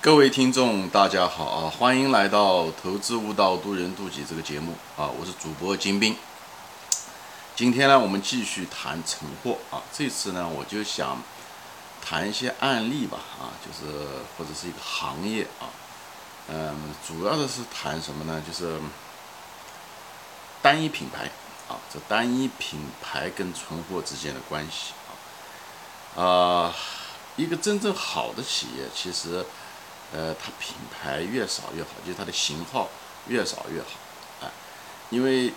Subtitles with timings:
[0.00, 1.68] 各位听众，大家好啊！
[1.76, 5.10] 欢迎来到《投资悟道，渡人渡己》这个节目啊！
[5.18, 6.14] 我是主播金兵。
[7.56, 9.82] 今天呢，我们继续谈存货啊。
[9.92, 11.20] 这次呢，我就想
[12.00, 14.06] 谈一些案例吧啊，就是
[14.36, 15.66] 或者是一个行业啊。
[16.46, 18.40] 嗯，主要的是谈什么呢？
[18.46, 18.78] 就是
[20.62, 21.24] 单一品牌
[21.66, 24.92] 啊，这单一品牌跟存货之间的关系
[26.14, 26.22] 啊。
[26.22, 26.74] 啊，
[27.34, 29.44] 一个真正好的企业，其实。
[30.10, 32.88] 呃，它品牌越少越好，就是它的型号
[33.26, 34.50] 越少越好，啊，
[35.10, 35.52] 因为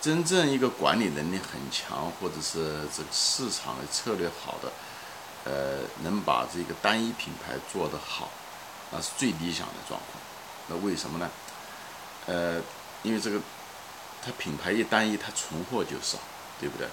[0.00, 4.72] 真正一个管理能力很强，或者是这个市场的策略好的，
[5.44, 8.30] 呃，能把这个单一品牌做得好，
[8.90, 10.22] 那是最理想的状况。
[10.68, 11.30] 那为什么呢？
[12.24, 12.62] 呃，
[13.02, 13.38] 因为这个
[14.24, 16.16] 它品牌一单一，它存货就少，
[16.58, 16.88] 对不对？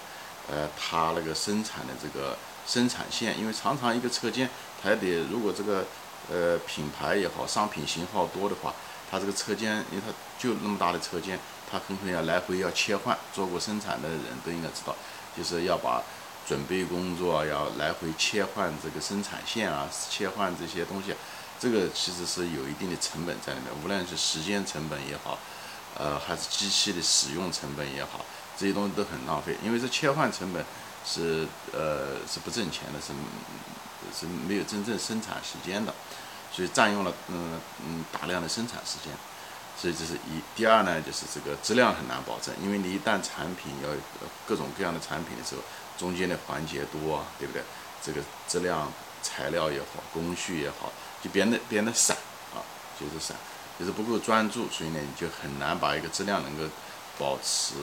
[0.50, 2.36] 呃，它那个生产的这个
[2.66, 4.50] 生产线，因为常常一个车间，
[4.82, 5.86] 它得如果这个。
[6.30, 8.74] 呃，品牌也好，商品型号多的话，
[9.10, 11.38] 它这个车间，因为它就那么大的车间，
[11.70, 13.18] 它很可能要来回要切换。
[13.34, 14.94] 做过生产的人都应该知道，
[15.36, 16.02] 就是要把
[16.46, 21.14] 准备工作要来回切换这个生产线啊，切换这些东西，
[21.58, 25.38] 这个其实是有一定的成本在里面，无论是时间成本也好，
[25.98, 28.24] 呃，还是机器的使用成本也好，
[28.56, 30.64] 这些东西都很浪费，因为这切换成本
[31.04, 33.12] 是呃是不挣钱的，是。
[34.12, 35.94] 是没有真正生产时间的，
[36.52, 39.12] 所以占用了嗯嗯大量的生产时间，
[39.78, 40.42] 所以这是一。
[40.56, 43.88] 第二呢，就是这个质量很难保证，因为你一旦产品要
[44.44, 45.62] 各种各样的产品的时候，
[45.96, 47.62] 中间的环节多啊，对不对？
[48.02, 52.14] 这个质量材料也好，工序也好，就变得变得散
[52.52, 52.60] 啊，
[53.00, 53.36] 就是散，
[53.78, 56.64] 就是不够专注，所以呢，你就很难把一个质量能够
[57.18, 57.74] 保持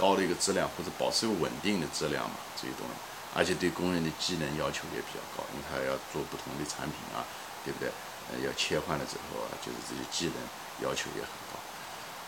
[0.00, 2.94] 高的一个质量，或者保持稳定的质量嘛，这些东西。
[3.32, 7.22] 而且对工人的技能要求也比较高，因为他要做不同的产品啊，
[7.64, 7.86] 对不对？
[8.32, 10.42] 呃，要切换的时候，就是这些技能
[10.82, 11.54] 要求也很高。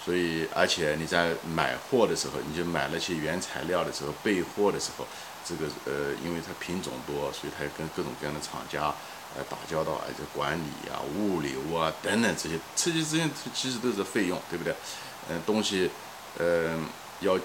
[0.04, 5.04] 所以，而且你在买货的时候，你就买那些原材料的时候，备货的时候，
[5.44, 8.94] 这个呃，因为它品种多，所以它要跟各种各样的厂家
[9.36, 14.72] 呃打交道，而且管理啊、物流啊等等这些，这些这些其实都是费用，对不对？
[15.28, 15.90] 嗯，东西，
[16.38, 16.86] 嗯，
[17.18, 17.36] 要。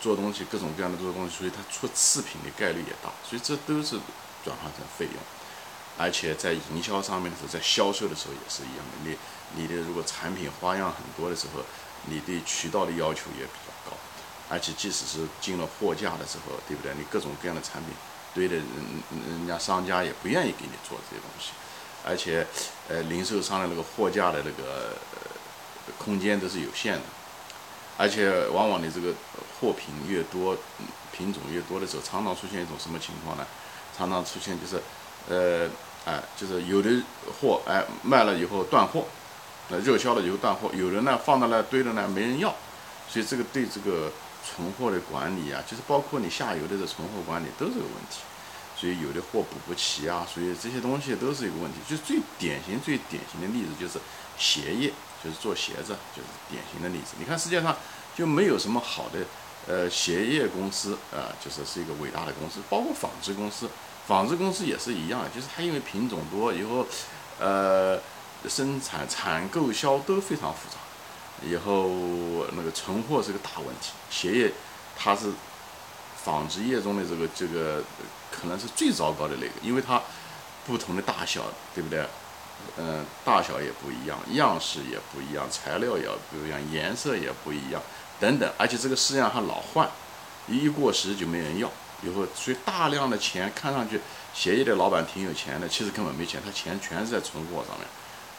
[0.00, 3.98] 做东西各种各样的做东西，所以它出次品的概率也大，所以这都是
[4.44, 5.14] 转换成费用。
[5.98, 8.92] 而且在营销上面的时候，在销售的时候也是一样的。
[9.04, 9.16] 你
[9.54, 11.62] 你的如果产品花样很多的时候，
[12.06, 13.96] 你对渠道的要求也比较高。
[14.48, 16.92] 而且即使是进了货架的时候，对不对？
[16.96, 17.94] 你各种各样的产品
[18.34, 18.64] 堆的人，
[19.28, 21.52] 人家商家也不愿意给你做这些东西。
[22.04, 22.46] 而且，
[22.88, 27.02] 呃，零售商的那个货架的那个呃空间都是有限的。
[27.98, 29.14] 而且往往你这个
[29.62, 30.56] 货品越多，
[31.12, 33.46] 品种越多的时候，常常出现一种什么情况呢？
[33.96, 34.82] 常常出现就是，
[35.28, 35.70] 呃，
[36.04, 36.90] 哎，就是有的
[37.40, 39.04] 货哎卖了以后断货，
[39.68, 42.52] 那热销了以后断货，有人呢放到那堆着呢没人要，
[43.08, 44.10] 所以这个对这个
[44.44, 48.18] 存货的管理啊，就是包括你下游的这存货管理都是个问题，
[48.76, 51.78] 所以有的货补不齐啊，所以这些东西都是一个问题。
[51.88, 54.00] 就最典型、最典型的例子就是
[54.36, 54.92] 鞋业。
[55.22, 57.14] 就是做鞋子，就是典型的例子。
[57.16, 57.76] 你看世界上
[58.18, 59.20] 就没有什么好的
[59.66, 62.60] 呃鞋业公司啊，就是是一个伟大的公司。
[62.68, 63.68] 包括纺织公司，
[64.06, 66.86] 纺织公司也是一样，就是它因为品种多，以后
[67.38, 68.00] 呃
[68.48, 70.78] 生产、产、购、销都非常复杂，
[71.46, 71.88] 以后
[72.56, 73.92] 那个存货是个大问题。
[74.10, 74.52] 鞋业
[74.96, 75.32] 它是
[76.24, 77.82] 纺织业中的这个这个
[78.30, 80.00] 可能是最糟糕的那个，因为它
[80.66, 81.42] 不同的大小，
[81.74, 82.04] 对不对？
[82.76, 87.82] 嗯，大小也不一样，样式也不一样，材料也不一样，颜色也不一样，
[88.22, 88.48] 等等。
[88.56, 89.90] 而且这个式样还老换，
[90.46, 91.68] 一过时就没人要。
[92.02, 94.00] 以后所以大量的钱看上去
[94.32, 97.86] 鞋业的老板挺有钱的，其实根本没钱，他钱全是在存货上面。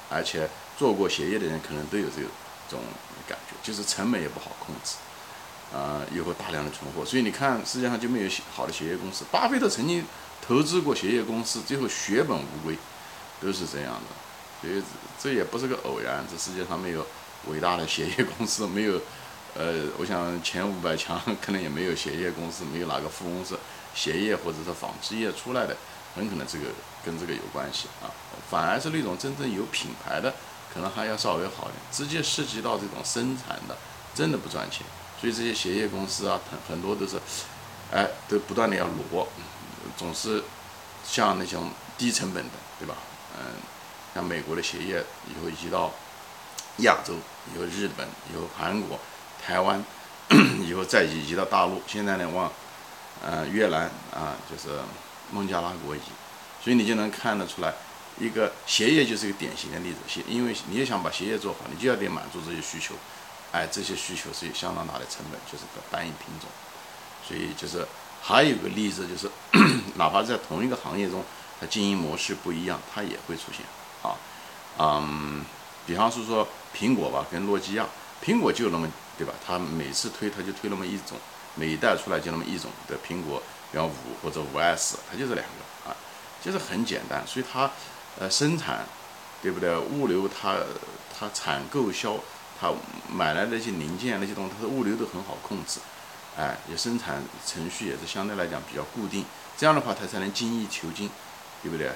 [0.10, 0.50] 而且
[0.80, 2.22] 做过鞋业的人可能都有这
[2.70, 2.80] 种
[3.28, 4.96] 感觉，就是成本也不好控制。
[5.76, 9.26] 啊，以后大量的存货，所以你看世界上就没有好的鞋业公司。
[9.30, 10.06] 巴菲特曾经
[10.42, 12.78] 投资过鞋业公司，最后血本无归。
[13.42, 14.16] 都是这样的，
[14.62, 14.82] 所以
[15.22, 16.26] 这也不是个偶然。
[16.32, 17.06] 这世界上没有
[17.50, 19.02] 伟大的鞋业公司，没有，
[19.56, 23.56] 呃，我想前五百强 可能也没有鞋业公司，没有哪个富翁是
[23.94, 25.76] 鞋业或者是纺织业出来的，
[26.16, 26.66] 很可能这个
[27.06, 28.10] 跟这个有关系啊。
[28.50, 30.34] 反而是那种真正有品牌的，
[30.74, 31.76] 可能还要稍微好一点。
[31.92, 33.78] 直接涉及到这种生产的，
[34.16, 34.86] 真的不赚钱。
[35.20, 37.18] 所以这些鞋业公司啊，很很多都是，
[37.92, 39.28] 哎，都不断的要挪，
[39.96, 40.44] 总是
[41.08, 42.96] 像那种低成本的，对吧？
[43.38, 43.46] 嗯，
[44.14, 45.92] 像美国的鞋业以后移到
[46.78, 47.14] 亚洲，
[47.54, 49.00] 以后日本，以后韩国、
[49.46, 49.84] 台湾，
[50.66, 52.52] 以后再移移到大陆，现在呢往
[53.22, 54.80] 呃越南啊，就是
[55.32, 56.00] 孟加拉国移，
[56.64, 57.74] 所以你就能看得出来，
[58.20, 62.96] 一个鞋业就是一个典型的例子，鞋，因为你也想把鞋业做好，你就要得满足这些需求，
[63.52, 66.50] 哎，这些需求是有相当大的成本，就是个单一品种，
[67.28, 67.86] 所以就是
[68.22, 69.30] 还有个例子就是，
[69.96, 71.24] 哪怕在同一个行业中，
[71.60, 73.66] 它经营模式不一样，它也会出现。
[74.02, 74.16] 啊，
[74.80, 75.44] 嗯，
[75.86, 77.86] 比方说说苹果吧，跟诺基亚，
[78.22, 79.34] 苹果就那么对吧？
[79.46, 81.18] 它每次推它就推那么一种，
[81.56, 85.96] 每一代出来就那么一种的苹果，比方五或者五 S，它就这两个啊，
[86.44, 87.72] 就是很简单，所以它。
[88.20, 88.86] 呃，生产，
[89.42, 89.76] 对不对？
[89.76, 90.58] 物流它
[91.18, 92.16] 它产购销，
[92.62, 92.72] 它
[93.12, 95.80] 买来那些零件那些东西，它的物流都很好控制，
[96.38, 99.26] 哎，也生产程序也是相对来讲比较固定，
[99.58, 101.10] 这样的话它才能精益求精，
[101.64, 101.88] 对不对？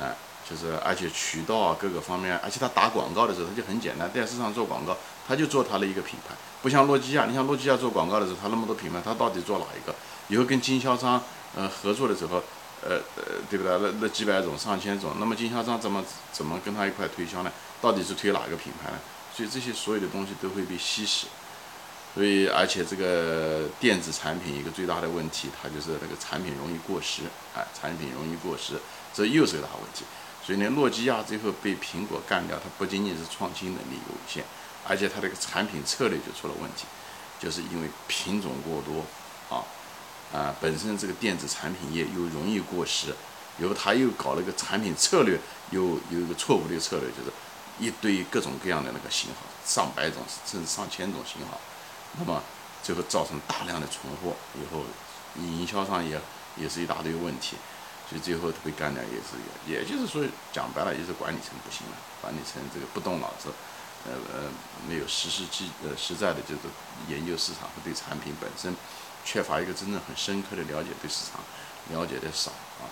[0.00, 0.12] 哎，
[0.48, 4.96] 就是而且渠道啊各个方面，而且他打广告的时候他就很简单，电视上做广告，
[5.26, 9.94] 他就做他的一个品牌，不像诺基亚，你像诺基亚做广告的时候，它那么多品牌，它到底做哪一个？
[10.28, 11.22] 以后跟经销商
[11.56, 12.42] 呃合作的时候。
[12.86, 13.78] 呃呃，对不对？
[13.78, 16.04] 那那几百种、上千种，那么经销商怎么
[16.34, 17.50] 怎么跟他一块推销呢？
[17.80, 18.98] 到底是推哪个品牌呢？
[19.34, 21.26] 所以这些所有的东西都会被稀释。
[22.14, 27.22] 所以，而且这个电子产品一个最大的问题，它就是那个产品容易过时，
[27.56, 28.74] 哎，产品容易过时，
[29.14, 30.04] 这又是个大问题。
[30.44, 34.44] 所以呢，诺基亚最后被苹果干掉，它不仅仅是创新能力有限，
[34.86, 36.84] 而且它这个产品策略就出了问题，
[37.40, 39.04] 就是因为品种过多
[39.54, 39.64] 啊。
[40.32, 43.14] 啊，本身这个电子产品业又容易过时，
[43.56, 45.38] 然后他又搞了个产品策略，
[45.70, 45.80] 又
[46.10, 47.32] 有一个错误的策略，就是
[47.78, 51.60] 一堆各种各样的那个型号，上百种甚至上千种型号，
[52.18, 52.42] 那么
[52.82, 54.82] 最后造成大量的存货，以后
[55.36, 56.20] 营销上也
[56.56, 57.56] 也是一大堆问题，
[58.08, 59.36] 所以最后被干掉也是，
[59.66, 60.22] 也就是说
[60.52, 63.48] 讲白了，也是管理层不行了，管理层这个不动脑子，
[64.06, 64.50] 呃呃，
[64.88, 66.62] 没有实实际呃实在的就是
[67.08, 68.74] 研究市场和对产品本身。
[69.26, 71.40] 缺乏一个真正很深刻的了解，对市场
[71.88, 72.84] 了解的少啊，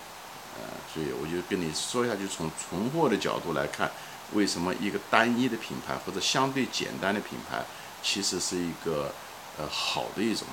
[0.57, 3.91] 呃，所以我就跟你说一下，就从存货的角度来看，
[4.31, 7.63] 为什么一个单一的品牌或者相对简单的品牌，
[8.01, 9.13] 其实是一个
[9.59, 10.47] 呃好的一种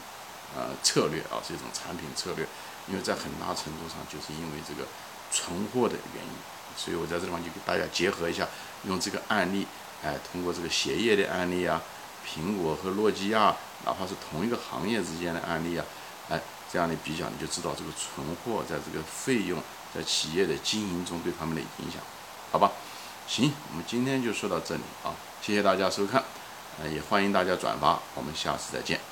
[0.56, 2.46] 呃策略啊，是一种产品策略，
[2.88, 4.88] 因为在很大程度上就是因为这个
[5.30, 6.32] 存货的原因，
[6.76, 8.48] 所以我在这地方就给大家结合一下，
[8.84, 9.66] 用这个案例，
[10.02, 11.80] 哎，通过这个鞋业的案例啊。
[12.22, 13.56] 苹果和诺基亚，
[13.86, 15.84] 哪怕是同一个行业之间的案例啊，
[16.28, 16.38] 哎，
[16.70, 19.58] 这样的比较，你就知道这个存货在这个费用
[19.94, 22.00] 在企业的经营中对他们的影响，
[22.52, 22.70] 好吧？
[23.26, 26.22] 行，我们今天就说到这里啊，谢谢大家收看，
[26.78, 29.09] 呃，也欢迎大家转发，我们下次再见。